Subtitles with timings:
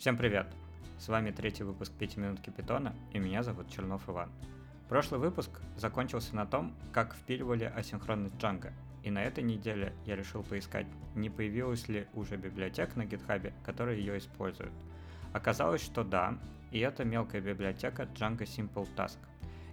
[0.00, 0.46] Всем привет!
[0.98, 4.30] С вами третий выпуск «Пятиминутки питона» и меня зовут Чернов Иван.
[4.88, 10.42] Прошлый выпуск закончился на том, как впиливали асинхронность Django, и на этой неделе я решил
[10.42, 14.72] поискать, не появилась ли уже библиотека на GitHub, которая ее использует.
[15.34, 16.38] Оказалось, что да,
[16.70, 19.18] и это мелкая библиотека Django Simple Task.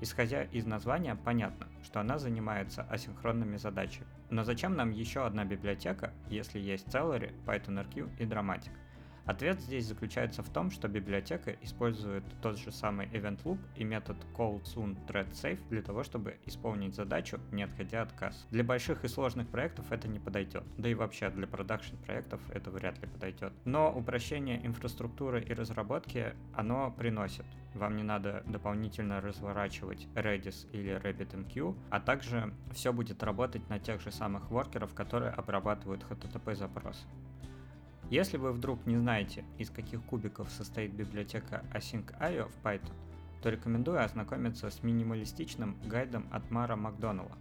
[0.00, 4.06] Исходя из названия, понятно, что она занимается асинхронными задачами.
[4.30, 8.72] Но зачем нам еще одна библиотека, если есть Celery, PythonRQ и Dramatic?
[9.26, 14.16] Ответ здесь заключается в том, что библиотека использует тот же самый event loop и метод
[14.36, 18.46] call soon thread safe для того, чтобы исполнить задачу, не отходя от касс.
[18.50, 22.70] Для больших и сложных проектов это не подойдет, да и вообще для продакшн проектов это
[22.70, 23.52] вряд ли подойдет.
[23.64, 27.46] Но упрощение инфраструктуры и разработки оно приносит.
[27.74, 34.00] Вам не надо дополнительно разворачивать Redis или RabbitMQ, а также все будет работать на тех
[34.00, 37.04] же самых воркеров, которые обрабатывают HTTP запросы.
[38.14, 42.92] Если вы вдруг не знаете, из каких кубиков состоит библиотека Async.io в Python,
[43.42, 47.36] то рекомендую ознакомиться с минималистичным гайдом от Мара Макдоналла.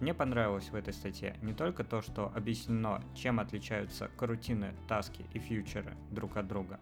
[0.00, 5.38] Мне понравилось в этой статье не только то, что объяснено, чем отличаются карутины, таски и
[5.38, 6.80] фьючеры друг от друга,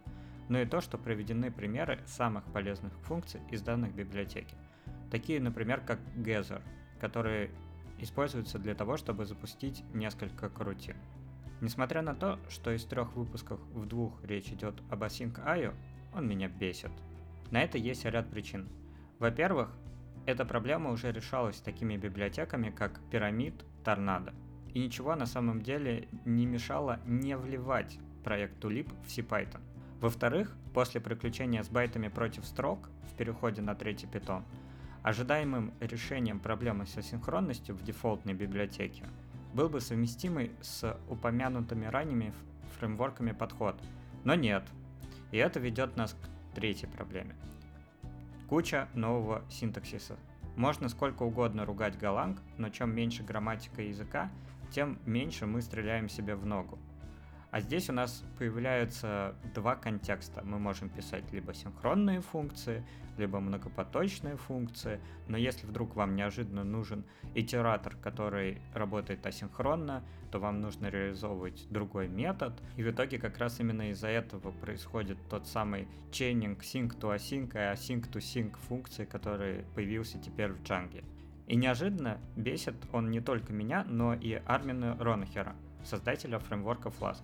[0.49, 4.55] но и то, что проведены примеры самых полезных функций из данных библиотеки.
[5.11, 6.63] Такие, например, как Gather,
[6.99, 7.51] которые
[7.99, 10.95] используются для того, чтобы запустить несколько карутин.
[11.59, 15.73] Несмотря на то, что из трех выпусков в двух речь идет об Async.io,
[16.13, 16.91] он меня бесит.
[17.49, 18.67] На это есть ряд причин.
[19.19, 19.75] Во-первых,
[20.27, 24.33] эта проблема уже решалась такими библиотеками, как Pyramid, Tornado.
[24.73, 29.61] И ничего на самом деле не мешало не вливать проект Tulip в CPython.
[29.99, 34.43] Во-вторых, после приключения с байтами против строк в переходе на третий питон,
[35.01, 39.05] ожидаемым решением проблемы с асинхронностью в дефолтной библиотеке
[39.53, 42.33] был бы совместимый с упомянутыми ранними
[42.77, 43.81] фреймворками подход.
[44.23, 44.63] Но нет.
[45.31, 47.35] И это ведет нас к третьей проблеме.
[48.47, 50.15] Куча нового синтаксиса.
[50.55, 54.31] Можно сколько угодно ругать Golang, но чем меньше грамматика языка,
[54.71, 56.79] тем меньше мы стреляем себе в ногу.
[57.49, 60.41] А здесь у нас появляются два контекста.
[60.43, 62.83] Мы можем писать либо синхронные функции,
[63.17, 64.99] либо многопоточные функции.
[65.27, 67.05] Но если вдруг вам неожиданно нужен
[67.35, 72.61] итератор, который работает асинхронно, то вам нужно реализовывать другой метод.
[72.75, 77.53] И в итоге как раз именно из-за этого происходит тот самый чейнинг sync to async
[77.53, 81.03] и async to sync функции, который появился теперь в Django.
[81.47, 87.23] И неожиданно бесит он не только меня, но и Армина Ронахера, создателя фреймворка Flask.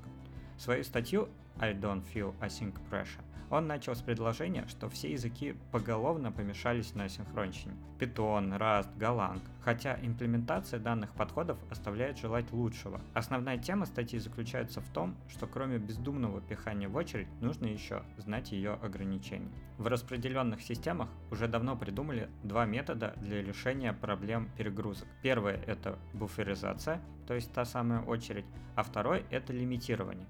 [0.58, 6.32] Свою статью I don't feel async pressure он начал с предложения, что все языки поголовно
[6.32, 7.76] помешались на синхронщине.
[8.00, 9.42] Python, Rust, Golang.
[9.62, 13.00] Хотя имплементация данных подходов оставляет желать лучшего.
[13.14, 18.52] Основная тема статьи заключается в том, что кроме бездумного пихания в очередь, нужно еще знать
[18.52, 19.52] ее ограничения.
[19.78, 25.08] В распределенных системах уже давно придумали два метода для решения проблем перегрузок.
[25.22, 30.26] Первый это буферизация, то есть та самая очередь, а второй это лимитирование.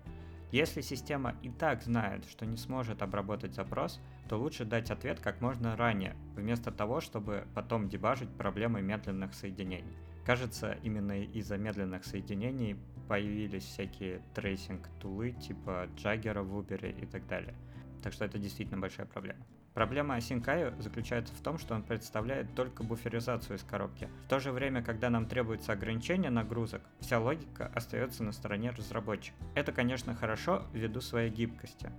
[0.53, 3.99] Если система и так знает, что не сможет обработать запрос,
[4.29, 9.97] то лучше дать ответ как можно ранее, вместо того, чтобы потом дебажить проблемы медленных соединений.
[10.23, 12.77] Кажется, именно из-за медленных соединений
[13.09, 17.55] появились всякие трейсинг-тулы типа Jaeger'а в Uber и так далее.
[18.03, 19.43] Так что это действительно большая проблема.
[19.73, 24.07] Проблема asyncio заключается в том, что он представляет только буферизацию из коробки.
[24.25, 29.35] В то же время, когда нам требуется ограничение нагрузок, вся логика остается на стороне разработчика.
[29.55, 31.91] Это, конечно, хорошо ввиду своей гибкости.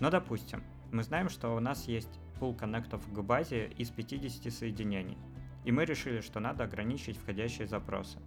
[0.00, 5.18] Но допустим, мы знаем, что у нас есть пул коннектов к базе из 50 соединений,
[5.64, 8.18] и мы решили, что надо ограничить входящие запросы.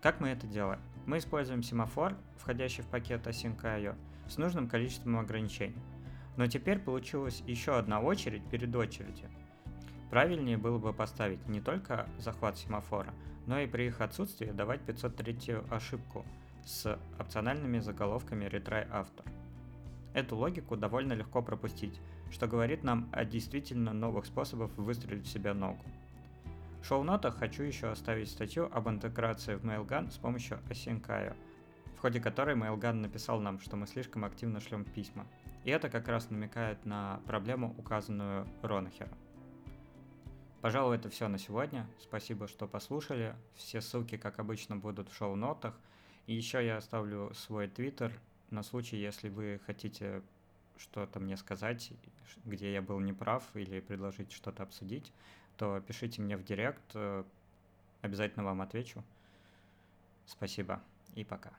[0.00, 0.80] Как мы это делаем?
[1.06, 3.96] Мы используем семафор, входящий в пакет Async.io,
[4.28, 5.82] с нужным количеством ограничений.
[6.38, 9.28] Но теперь получилась еще одна очередь перед очередью.
[10.08, 13.12] Правильнее было бы поставить не только захват семафора,
[13.46, 16.24] но и при их отсутствии давать 503 ошибку
[16.64, 19.26] с опциональными заголовками retry автор.
[20.14, 22.00] Эту логику довольно легко пропустить,
[22.30, 25.84] что говорит нам о действительно новых способах выстрелить в себя ногу.
[26.80, 31.34] В шоу-нотах хочу еще оставить статью об интеграции в Mailgun с помощью Async.io,
[31.96, 35.26] в ходе которой Mailgun написал нам, что мы слишком активно шлем письма.
[35.68, 39.18] И это как раз намекает на проблему, указанную Ронахером.
[40.62, 41.86] Пожалуй, это все на сегодня.
[42.00, 43.36] Спасибо, что послушали.
[43.54, 45.78] Все ссылки, как обычно, будут в шоу-нотах.
[46.26, 48.18] И еще я оставлю свой твиттер
[48.48, 50.22] на случай, если вы хотите
[50.78, 51.92] что-то мне сказать,
[52.46, 55.12] где я был неправ или предложить что-то обсудить,
[55.58, 56.96] то пишите мне в директ,
[58.00, 59.04] обязательно вам отвечу.
[60.24, 60.80] Спасибо
[61.14, 61.52] и пока.